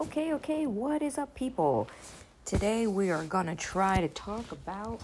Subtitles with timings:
[0.00, 1.88] Okay, okay, what is up, people?
[2.44, 5.00] Today we are gonna try to talk about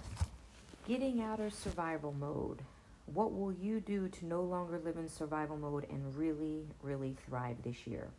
[0.87, 2.61] getting out of survival mode.
[3.07, 7.57] What will you do to no longer live in survival mode and really, really thrive
[7.65, 8.11] this year?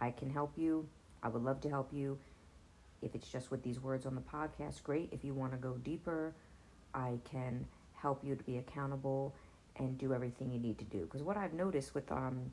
[0.00, 0.88] I can help you.
[1.22, 2.18] I would love to help you.
[3.00, 5.10] If it's just with these words on the podcast, great.
[5.12, 6.34] If you want to go deeper,
[6.94, 9.34] I can help you to be accountable
[9.76, 11.00] and do everything you need to do.
[11.00, 12.50] Because what I've noticed with um,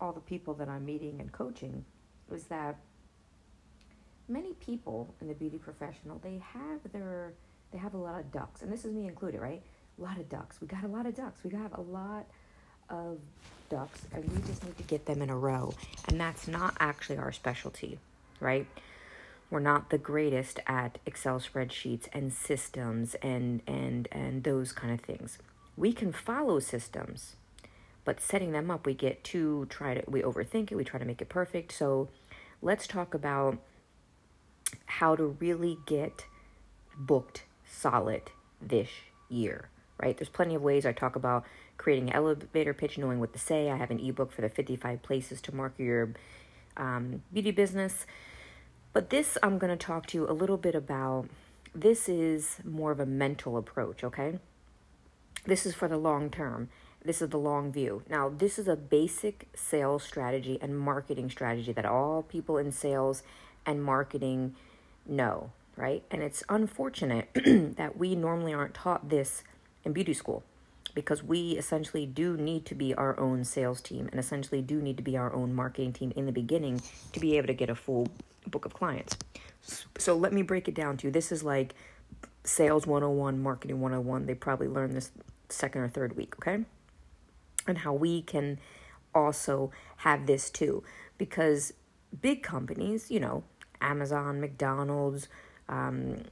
[0.00, 1.84] all the people that I'm meeting and coaching
[2.32, 2.76] is that
[4.28, 7.32] many people in the beauty professional they have their
[7.72, 9.60] they have a lot of ducks, and this is me included, right?
[9.98, 10.60] A lot of ducks.
[10.60, 11.42] We got a lot of ducks.
[11.42, 12.26] We got a lot
[12.88, 13.18] of
[13.68, 15.74] ducks, and we just need to get them in a row.
[16.08, 17.98] And that's not actually our specialty,
[18.38, 18.66] right?
[19.50, 25.00] We're not the greatest at Excel spreadsheets and systems and and and those kind of
[25.00, 25.38] things.
[25.76, 27.36] We can follow systems,
[28.04, 30.74] but setting them up, we get to try to we overthink it.
[30.74, 31.72] We try to make it perfect.
[31.72, 32.08] So,
[32.60, 33.58] let's talk about
[34.86, 36.24] how to really get
[36.96, 38.22] booked solid
[38.60, 38.88] this
[39.28, 39.68] year,
[40.02, 40.16] right?
[40.16, 41.44] There's plenty of ways I talk about
[41.76, 43.70] creating an elevator pitch, knowing what to say.
[43.70, 46.14] I have an ebook for the 55 places to market your
[46.76, 48.06] um, beauty business.
[48.96, 51.28] But this, I'm going to talk to you a little bit about.
[51.74, 54.38] This is more of a mental approach, okay?
[55.44, 56.70] This is for the long term.
[57.04, 58.04] This is the long view.
[58.08, 63.22] Now, this is a basic sales strategy and marketing strategy that all people in sales
[63.66, 64.54] and marketing
[65.04, 66.02] know, right?
[66.10, 67.28] And it's unfortunate
[67.76, 69.44] that we normally aren't taught this
[69.84, 70.42] in beauty school
[70.96, 74.96] because we essentially do need to be our own sales team and essentially do need
[74.96, 76.80] to be our own marketing team in the beginning
[77.12, 78.08] to be able to get a full
[78.46, 79.14] book of clients.
[79.98, 81.10] So let me break it down to you.
[81.12, 81.74] This is like
[82.44, 84.24] sales 101, marketing 101.
[84.24, 85.12] They probably learned this
[85.50, 86.64] second or third week, okay?
[87.68, 88.58] And how we can
[89.14, 90.82] also have this too
[91.18, 91.74] because
[92.22, 93.44] big companies, you know,
[93.82, 95.28] Amazon, McDonald's,
[95.68, 96.22] um,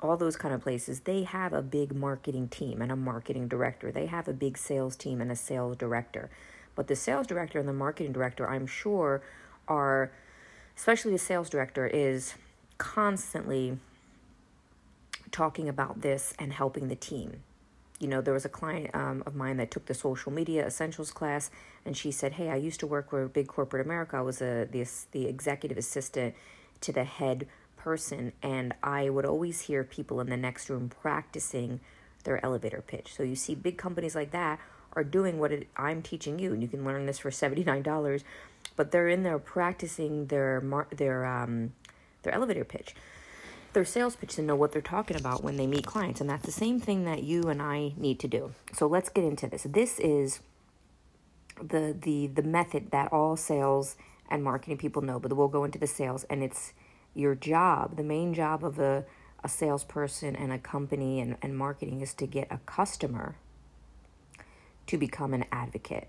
[0.00, 3.90] all those kind of places, they have a big marketing team and a marketing director.
[3.90, 6.30] They have a big sales team and a sales director.
[6.74, 9.22] But the sales director and the marketing director, I'm sure,
[9.66, 10.12] are,
[10.76, 12.34] especially the sales director, is
[12.78, 13.78] constantly
[15.32, 17.42] talking about this and helping the team.
[17.98, 21.10] You know, there was a client um, of mine that took the social media essentials
[21.10, 21.50] class,
[21.84, 24.16] and she said, "Hey, I used to work for big corporate America.
[24.16, 26.36] I was a the the executive assistant
[26.82, 31.80] to the head person and I would always hear people in the next room practicing
[32.24, 33.14] their elevator pitch.
[33.14, 34.60] So you see big companies like that
[34.92, 38.22] are doing what it, I'm teaching you and you can learn this for $79,
[38.76, 41.72] but they're in there practicing their mar- their um
[42.22, 42.94] their elevator pitch.
[43.72, 46.46] Their sales pitch to know what they're talking about when they meet clients and that's
[46.46, 48.54] the same thing that you and I need to do.
[48.72, 49.62] So let's get into this.
[49.68, 50.40] This is
[51.62, 53.96] the the the method that all sales
[54.30, 56.72] and marketing people know, but we'll go into the sales and it's
[57.18, 57.96] your job.
[57.96, 59.04] The main job of a,
[59.42, 63.36] a salesperson and a company and, and marketing is to get a customer
[64.86, 66.08] to become an advocate.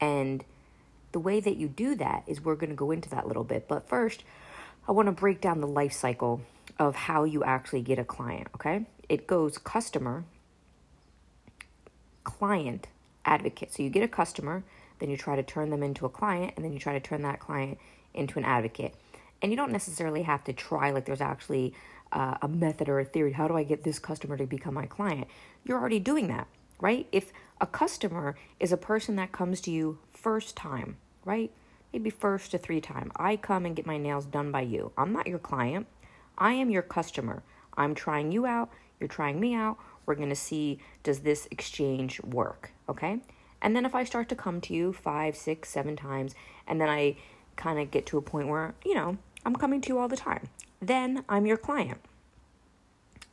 [0.00, 0.44] And
[1.12, 3.44] the way that you do that is we're going to go into that a little
[3.44, 3.68] bit.
[3.68, 4.24] But first,
[4.88, 6.40] I want to break down the life cycle
[6.78, 8.86] of how you actually get a client, okay?
[9.08, 10.24] It goes customer,
[12.24, 12.88] client,
[13.24, 13.72] advocate.
[13.72, 14.64] So you get a customer,
[14.98, 17.22] then you try to turn them into a client, and then you try to turn
[17.22, 17.78] that client
[18.14, 18.94] into an advocate.
[19.42, 21.74] And you don't necessarily have to try, like, there's actually
[22.12, 23.32] uh, a method or a theory.
[23.32, 25.26] How do I get this customer to become my client?
[25.64, 26.46] You're already doing that,
[26.80, 27.08] right?
[27.10, 31.50] If a customer is a person that comes to you first time, right?
[31.92, 33.10] Maybe first to three time.
[33.16, 34.92] I come and get my nails done by you.
[34.96, 35.86] I'm not your client.
[36.38, 37.42] I am your customer.
[37.76, 38.70] I'm trying you out.
[39.00, 39.76] You're trying me out.
[40.06, 43.20] We're going to see does this exchange work, okay?
[43.60, 46.34] And then if I start to come to you five, six, seven times,
[46.66, 47.16] and then I
[47.56, 50.16] kind of get to a point where, you know, I'm coming to you all the
[50.16, 50.48] time,
[50.80, 52.00] then I'm your client.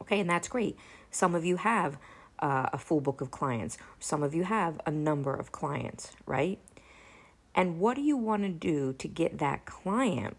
[0.02, 0.78] Okay, and that's great.
[1.12, 1.98] Some of you have
[2.40, 6.60] uh, a full book of clients, some of you have a number of clients, right?
[7.54, 10.38] And what do you want to do to get that client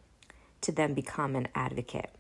[0.62, 2.10] to then become an advocate?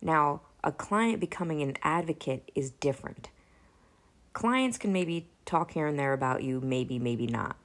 [0.00, 3.28] Now, a client becoming an advocate is different.
[4.32, 7.56] Clients can maybe talk here and there about you, maybe, maybe not,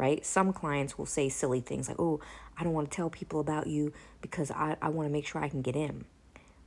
[0.00, 0.24] right?
[0.24, 2.20] Some clients will say silly things like, oh,
[2.58, 3.92] I don't want to tell people about you
[4.22, 6.06] because I, I want to make sure I can get in.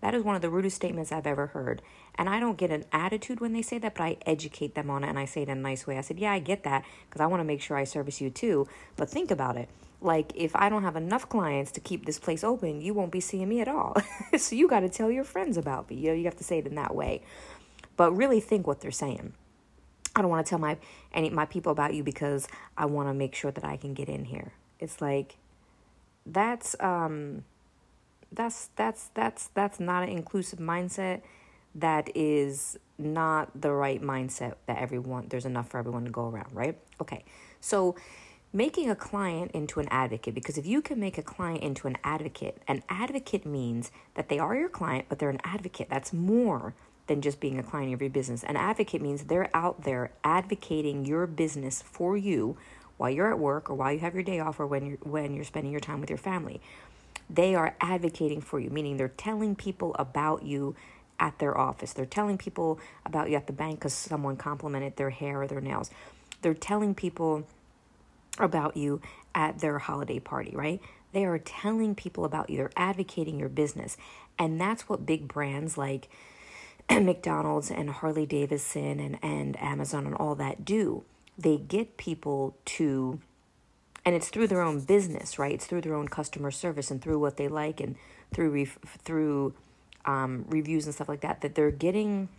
[0.01, 1.81] That is one of the rudest statements I've ever heard.
[2.13, 5.03] And I don't get an attitude when they say that, but I educate them on
[5.03, 5.97] it and I say it in a nice way.
[5.97, 8.29] I said, Yeah, I get that because I want to make sure I service you
[8.29, 8.67] too.
[8.97, 9.67] But think about it.
[9.99, 13.21] Like, if I don't have enough clients to keep this place open, you won't be
[13.21, 13.95] seeing me at all.
[14.37, 15.95] so you got to tell your friends about me.
[15.95, 17.23] You know, you have to say it in that way.
[17.95, 19.33] but really think what they're saying.
[20.15, 20.77] I don't want to tell my
[21.13, 24.09] any my people about you because I want to make sure that I can get
[24.09, 24.53] in here.
[24.79, 25.37] It's like
[26.25, 27.43] that's um
[28.31, 31.21] that's that's that's that's not an inclusive mindset.
[31.75, 36.53] That is not the right mindset that everyone there's enough for everyone to go around,
[36.53, 36.77] right?
[37.01, 37.25] Okay.
[37.59, 37.95] So
[38.51, 41.97] making a client into an advocate because if you can make a client into an
[42.03, 45.87] advocate, an advocate means that they are your client, but they're an advocate.
[45.89, 46.75] That's more
[47.07, 48.43] than just being a client of your business.
[48.43, 52.57] An advocate means they're out there advocating your business for you
[52.97, 55.33] while you're at work or while you have your day off or when you're when
[55.33, 56.61] you're spending your time with your family.
[57.29, 60.75] They are advocating for you, meaning they're telling people about you
[61.19, 61.93] at their office.
[61.93, 65.61] They're telling people about you at the bank because someone complimented their hair or their
[65.61, 65.89] nails.
[66.41, 67.47] They're telling people
[68.39, 69.01] about you
[69.33, 70.81] at their holiday party, right?
[71.13, 72.57] They are telling people about you.
[72.57, 73.97] They're advocating your business.
[74.37, 76.09] And that's what big brands like
[77.01, 81.03] McDonald's and Harley Davidson and, and Amazon and all that do.
[81.37, 83.19] They get people to,
[84.05, 85.53] and it's through their own business, right?
[85.53, 87.95] It's through their own customer service and through what they like and
[88.33, 89.53] through ref, through
[90.05, 91.41] um, reviews and stuff like that.
[91.41, 92.29] That they're getting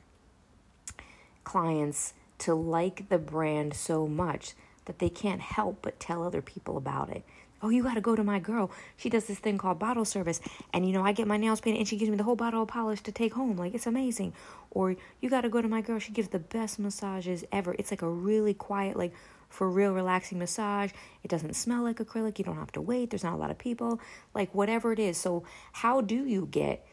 [1.43, 4.55] clients to like the brand so much
[4.87, 7.25] that they can't help but tell other people about it.
[7.65, 8.71] Oh, you got to go to my girl.
[8.99, 10.39] She does this thing called bottle service.
[10.75, 12.61] And, you know, I get my nails painted and she gives me the whole bottle
[12.61, 13.57] of polish to take home.
[13.57, 14.35] Like, it's amazing.
[14.71, 15.99] Or, you got to go to my girl.
[15.99, 17.75] She gives the best massages ever.
[17.79, 19.15] It's like a really quiet, like,
[19.49, 20.91] for real relaxing massage.
[21.23, 22.39] It doesn't smell like acrylic.
[22.39, 23.09] You don't have to wait.
[23.09, 23.99] There's not a lot of people.
[24.35, 25.17] Like, whatever it is.
[25.17, 26.87] So, how do you get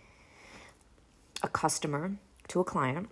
[1.43, 2.13] a customer
[2.47, 3.09] to a client,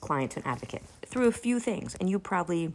[0.00, 0.82] client to an advocate?
[1.04, 1.96] Through a few things.
[1.96, 2.72] And you probably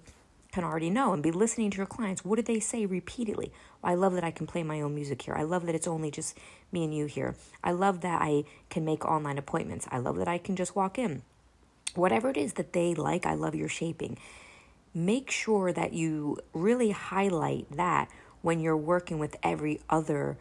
[0.51, 2.25] can already know and be listening to your clients.
[2.25, 3.51] What do they say repeatedly?
[3.83, 5.35] I love that I can play my own music here.
[5.35, 6.37] I love that it's only just
[6.71, 7.35] me and you here.
[7.63, 9.87] I love that I can make online appointments.
[9.91, 11.21] I love that I can just walk in.
[11.95, 14.17] Whatever it is that they like, I love your shaping.
[14.93, 18.09] Make sure that you really highlight that
[18.41, 20.37] when you're working with every other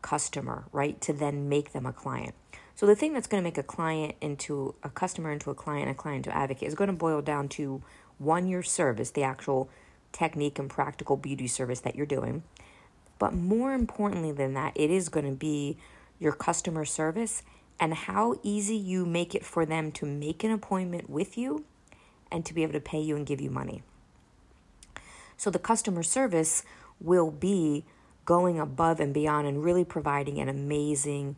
[0.00, 1.00] customer, right?
[1.02, 2.34] To then make them a client.
[2.74, 5.90] So the thing that's going to make a client into a customer into a client,
[5.90, 7.82] a client to advocate is going to boil down to
[8.18, 9.68] one, your service, the actual
[10.12, 12.42] technique and practical beauty service that you're doing.
[13.18, 15.76] But more importantly than that, it is going to be
[16.18, 17.42] your customer service
[17.80, 21.64] and how easy you make it for them to make an appointment with you
[22.30, 23.82] and to be able to pay you and give you money.
[25.36, 26.62] So the customer service
[27.00, 27.84] will be
[28.24, 31.36] going above and beyond and really providing an amazing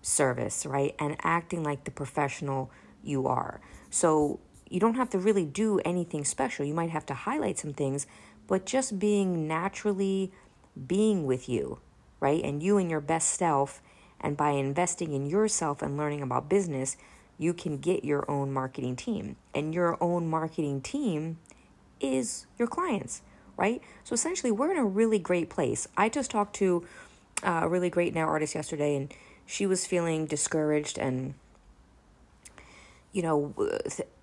[0.00, 0.94] service, right?
[0.98, 2.70] And acting like the professional
[3.02, 3.60] you are.
[3.90, 4.40] So
[4.74, 6.64] you don't have to really do anything special.
[6.64, 8.08] You might have to highlight some things,
[8.48, 10.32] but just being naturally
[10.88, 11.78] being with you,
[12.18, 12.42] right?
[12.42, 13.80] And you and your best self,
[14.20, 16.96] and by investing in yourself and learning about business,
[17.38, 19.36] you can get your own marketing team.
[19.54, 21.38] And your own marketing team
[22.00, 23.22] is your clients,
[23.56, 23.80] right?
[24.02, 25.86] So essentially, we're in a really great place.
[25.96, 26.84] I just talked to
[27.44, 29.14] uh, a really great nail artist yesterday, and
[29.46, 31.34] she was feeling discouraged and
[33.14, 33.54] you know,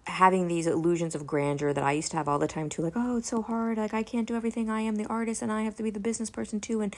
[0.06, 2.82] having these illusions of grandeur that I used to have all the time too.
[2.82, 3.78] Like, oh, it's so hard.
[3.78, 4.70] Like, I can't do everything.
[4.70, 6.82] I am the artist and I have to be the business person too.
[6.82, 6.94] And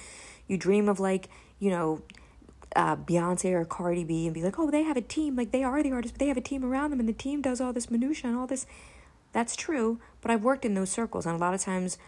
[0.47, 1.29] you dream of like,
[1.59, 2.01] you know,
[2.75, 5.35] uh, Beyonce or Cardi B and be like, oh, they have a team.
[5.35, 7.43] Like, they are the artist, but they have a team around them and the team
[7.43, 8.65] does all this minutia and all this.
[9.31, 9.99] That's true.
[10.19, 11.27] But I've worked in those circles.
[11.27, 11.99] And a lot of times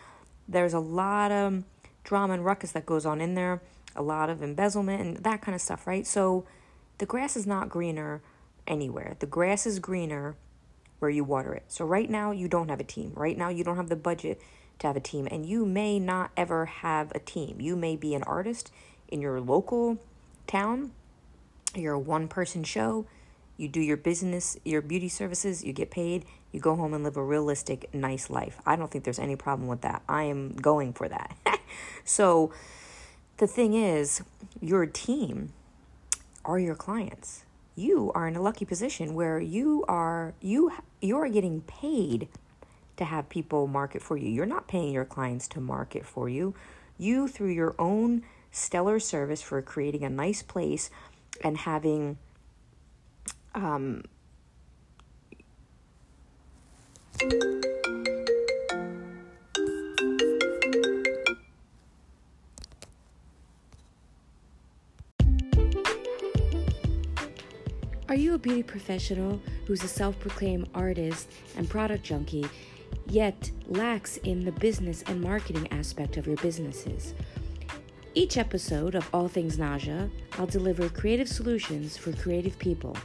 [0.47, 1.63] there's a lot of
[2.03, 3.61] drama and ruckus that goes on in there,
[3.95, 6.07] a lot of embezzlement and that kind of stuff, right?
[6.07, 6.43] So
[6.97, 8.23] the grass is not greener
[8.67, 9.15] anywhere.
[9.19, 10.35] The grass is greener
[10.99, 11.63] where you water it.
[11.67, 13.11] So right now you don't have a team.
[13.15, 14.41] Right now you don't have the budget
[14.79, 17.59] to have a team and you may not ever have a team.
[17.59, 18.71] You may be an artist
[19.07, 19.97] in your local
[20.47, 20.91] town.
[21.75, 23.05] You're a one person show.
[23.57, 27.15] You do your business, your beauty services, you get paid, you go home and live
[27.15, 28.59] a realistic, nice life.
[28.65, 30.03] I don't think there's any problem with that.
[30.09, 31.37] I am going for that.
[32.03, 32.51] so
[33.37, 34.21] the thing is,
[34.59, 35.53] your team
[36.43, 37.45] are your clients
[37.75, 42.29] you are in a lucky position where you are you you are getting paid
[42.97, 44.29] to have people market for you.
[44.29, 46.55] You're not paying your clients to market for you.
[46.97, 50.89] You through your own stellar service for creating a nice place
[51.43, 52.17] and having
[53.53, 54.03] um
[68.07, 72.45] Are you a beauty professional who's a self proclaimed artist and product junkie,
[73.07, 77.15] yet lacks in the business and marketing aspect of your businesses?
[78.13, 82.95] Each episode of All Things Naja, I'll deliver creative solutions for creative people.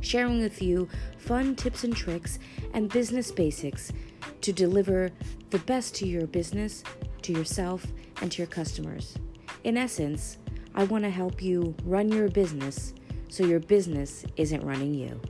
[0.00, 2.38] sharing with you fun tips and tricks
[2.74, 3.92] and business basics
[4.40, 5.10] to deliver
[5.50, 6.84] the best to your business,
[7.22, 7.84] to yourself,
[8.22, 9.16] and to your customers.
[9.64, 10.38] In essence,
[10.76, 12.94] I want to help you run your business
[13.28, 15.20] so your business isn't running you.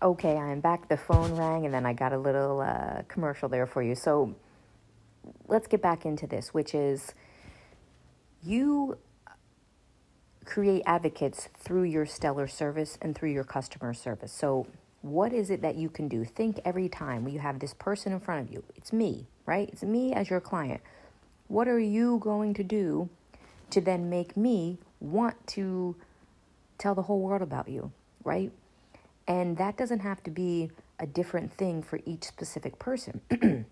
[0.00, 0.88] Okay, I am back.
[0.88, 3.96] The phone rang, and then I got a little uh, commercial there for you.
[3.96, 4.34] So
[5.48, 7.14] let's get back into this, which is
[8.42, 8.96] you
[10.44, 14.32] create advocates through your stellar service and through your customer service.
[14.32, 14.66] So,
[15.02, 16.24] what is it that you can do?
[16.24, 18.64] Think every time you have this person in front of you.
[18.76, 19.68] It's me, right?
[19.72, 20.80] It's me as your client.
[21.48, 23.08] What are you going to do
[23.70, 25.96] to then make me want to
[26.78, 27.92] tell the whole world about you,
[28.24, 28.52] right?
[29.26, 33.20] And that doesn't have to be a different thing for each specific person.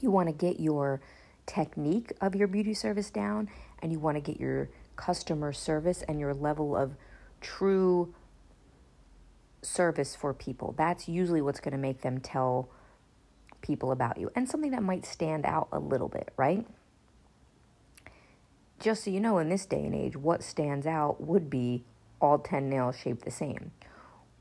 [0.00, 1.00] you want to get your
[1.46, 3.48] technique of your beauty service down
[3.82, 6.94] and you want to get your customer service and your level of
[7.40, 8.14] true
[9.62, 10.74] service for people.
[10.76, 12.68] That's usually what's going to make them tell
[13.62, 16.66] people about you and something that might stand out a little bit, right?
[18.84, 21.84] Just so you know, in this day and age, what stands out would be
[22.20, 23.70] all 10 nails shaped the same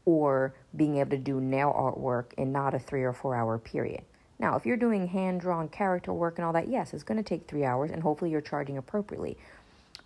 [0.04, 4.02] or being able to do nail artwork in not a three or four hour period.
[4.40, 7.24] Now, if you're doing hand drawn character work and all that, yes, it's going to
[7.24, 9.38] take three hours and hopefully you're charging appropriately.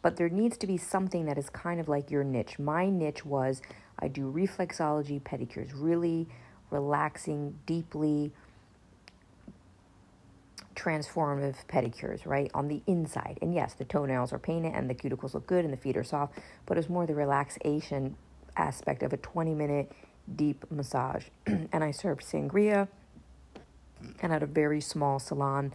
[0.03, 2.59] But there needs to be something that is kind of like your niche.
[2.59, 3.63] My niche was
[3.97, 6.27] I do reflexology pedicures, really
[6.69, 8.31] relaxing, deeply
[10.77, 12.51] transformative pedicures, right?
[12.53, 13.39] On the inside.
[13.41, 16.03] And yes, the toenails are painted and the cuticles look good and the feet are
[16.03, 18.15] soft, but it's more the relaxation
[18.55, 19.91] aspect of a 20 minute
[20.35, 21.25] deep massage.
[21.47, 22.87] and I served sangria
[24.21, 25.73] and had a very small salon.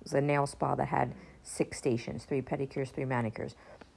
[0.00, 3.54] It was a nail spa that had six stations, three pedicures, three manicures.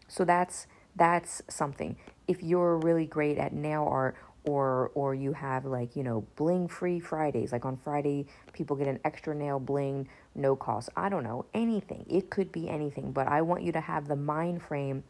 [0.08, 1.98] So that's that's something.
[2.28, 4.16] If you're really great at nail art
[4.48, 8.88] or or you have like, you know, bling free Fridays, like on Friday people get
[8.88, 10.90] an extra nail bling, no cost.
[10.96, 12.06] I don't know, anything.
[12.10, 15.04] It could be anything, but I want you to have the mind frame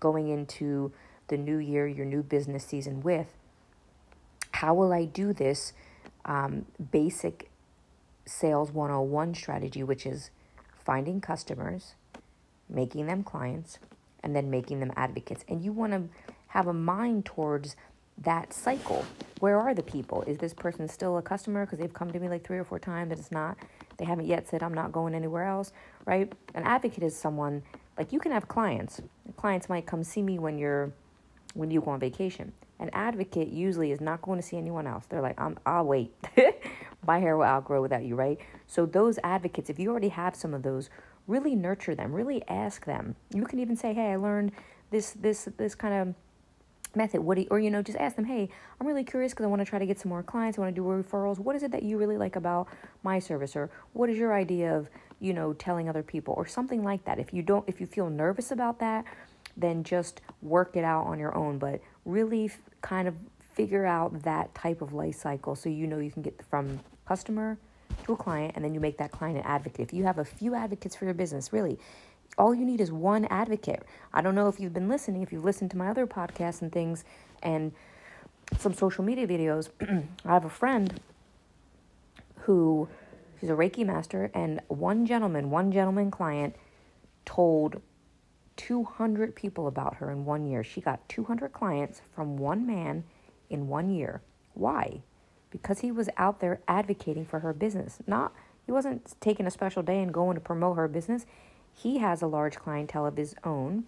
[0.00, 0.92] going into
[1.28, 3.34] the new year, your new business season with
[4.52, 5.72] how will I do this
[6.24, 7.50] um, basic
[8.26, 10.30] sales 101 strategy, which is
[10.84, 11.94] finding customers,
[12.68, 13.78] making them clients,
[14.22, 15.44] and then making them advocates.
[15.48, 16.08] And you want to
[16.48, 17.76] have a mind towards
[18.18, 19.04] that cycle.
[19.40, 20.22] Where are the people?
[20.22, 22.78] Is this person still a customer because they've come to me like three or four
[22.78, 23.56] times and it's not,
[23.96, 25.72] they haven't yet said, I'm not going anywhere else,
[26.04, 26.32] right?
[26.54, 27.62] An advocate is someone,
[27.98, 29.00] like you can have clients.
[29.36, 30.92] Clients might come see me when you're,
[31.54, 32.52] when you go on vacation.
[32.78, 35.06] An advocate usually is not going to see anyone else.
[35.08, 36.12] They're like, I'm, I'll wait.
[37.06, 38.38] My hair will outgrow without you, right?
[38.66, 40.88] So those advocates, if you already have some of those,
[41.26, 42.12] really nurture them.
[42.12, 43.16] Really ask them.
[43.34, 44.52] You can even say, "Hey, I learned
[44.90, 46.14] this, this, this kind of."
[46.94, 48.48] Method what do you, or you know just ask them hey
[48.80, 50.74] i'm really curious because i want to try to get some more clients i want
[50.74, 51.38] to do referrals.
[51.38, 52.68] What is it that you really like about
[53.02, 53.56] my service?
[53.56, 54.88] Or what is your idea of
[55.20, 56.34] you know telling other people?
[56.36, 57.18] Or something like that.
[57.18, 59.04] If you don't if you feel nervous about that
[59.56, 61.58] then just work it out on your own.
[61.58, 63.14] But really f- kind of
[63.54, 67.58] figure out that type of life cycle so you know you can get from customer
[68.06, 69.80] to a client and then you make that client an advocate.
[69.80, 71.78] If you have a few advocates for your business, really,
[72.38, 73.82] all you need is one advocate.
[74.12, 76.72] I don't know if you've been listening, if you've listened to my other podcasts and
[76.72, 77.04] things
[77.42, 77.72] and
[78.58, 79.68] some social media videos.
[80.24, 81.00] I have a friend
[82.40, 82.88] who
[83.40, 86.56] she's a Reiki master and one gentleman, one gentleman client
[87.24, 87.80] told
[88.56, 90.62] 200 people about her in one year.
[90.64, 93.04] She got 200 clients from one man
[93.48, 94.22] in one year.
[94.54, 95.02] Why?
[95.50, 97.98] Because he was out there advocating for her business.
[98.06, 98.32] Not
[98.64, 101.26] he wasn't taking a special day and going to promote her business.
[101.74, 103.84] He has a large clientele of his own,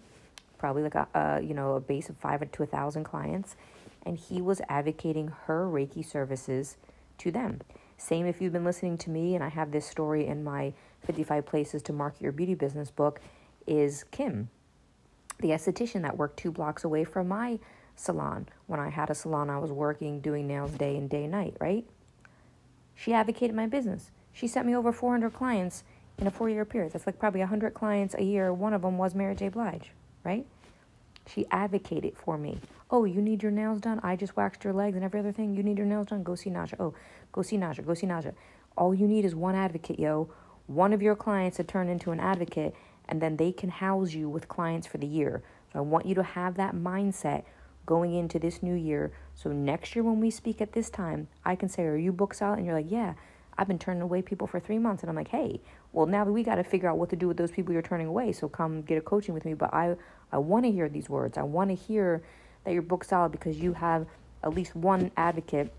[0.57, 3.55] probably like a, a you know a base of five to a thousand clients,
[4.03, 6.77] and he was advocating her Reiki services
[7.19, 7.61] to them.
[7.97, 10.73] Same if you've been listening to me, and I have this story in my
[11.05, 13.21] 55 Places to Market Your Beauty Business book,
[13.65, 14.49] is Kim
[15.39, 17.59] the esthetician that worked two blocks away from my
[17.95, 18.47] salon.
[18.67, 21.85] When I had a salon, I was working, doing nails day and day night, right?
[22.95, 24.11] She advocated my business.
[24.31, 25.83] She sent me over 400 clients
[26.17, 26.93] in a four year period.
[26.93, 28.53] That's like probably 100 clients a year.
[28.53, 29.49] One of them was Mary J.
[29.49, 29.91] Blige,
[30.23, 30.45] right?
[31.27, 32.59] She advocated for me.
[32.91, 33.99] Oh, you need your nails done?
[34.03, 35.55] I just waxed your legs and every other thing.
[35.55, 36.23] You need your nails done?
[36.23, 36.75] Go see Naja.
[36.79, 36.93] Oh,
[37.31, 37.85] go see Naja.
[37.85, 38.33] Go see Naja.
[38.77, 40.29] All you need is one advocate, yo.
[40.67, 42.75] One of your clients to turn into an advocate,
[43.07, 45.41] and then they can house you with clients for the year.
[45.73, 47.43] So I want you to have that mindset
[47.85, 49.11] going into this new year.
[49.35, 52.41] So next year when we speak at this time, I can say, Are you booked
[52.41, 52.57] out?
[52.57, 53.13] And you're like, Yeah,
[53.57, 55.03] I've been turning away people for three months.
[55.03, 55.61] And I'm like, Hey,
[55.95, 58.07] well now we got to figure out what to do with those people you're turning
[58.07, 58.33] away.
[58.33, 59.53] So come get a coaching with me.
[59.53, 59.95] But I,
[60.31, 61.37] I want to hear these words.
[61.37, 62.21] I want to hear
[62.65, 64.05] that your book's solid because you have
[64.43, 65.71] at least one advocate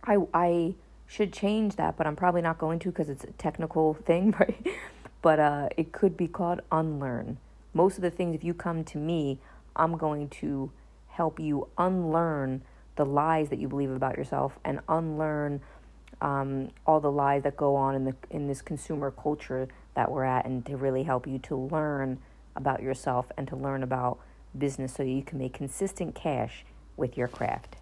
[0.04, 0.74] I, I
[1.06, 4.66] should change that, but I'm probably not going to because it's a technical thing, right?
[5.22, 7.38] But uh, it could be called unlearn.
[7.74, 9.38] Most of the things, if you come to me,
[9.76, 10.70] I'm going to
[11.10, 12.62] help you unlearn
[12.96, 15.60] the lies that you believe about yourself and unlearn
[16.20, 20.24] um, all the lies that go on in the in this consumer culture that we're
[20.24, 22.18] at, and to really help you to learn
[22.56, 24.18] about yourself and to learn about
[24.56, 26.64] business so you can make consistent cash
[26.96, 27.76] with your craft.